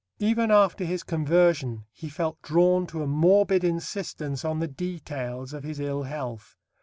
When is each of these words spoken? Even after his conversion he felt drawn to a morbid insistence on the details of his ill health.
Even 0.17 0.49
after 0.49 0.83
his 0.83 1.03
conversion 1.03 1.85
he 1.93 2.09
felt 2.09 2.41
drawn 2.41 2.87
to 2.87 3.03
a 3.03 3.05
morbid 3.05 3.63
insistence 3.63 4.43
on 4.43 4.57
the 4.57 4.67
details 4.67 5.53
of 5.53 5.61
his 5.63 5.79
ill 5.79 6.01
health. 6.01 6.57